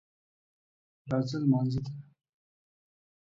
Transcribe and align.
راځه 1.11 1.37
لمانځه 1.41 1.81
ته 1.85 1.91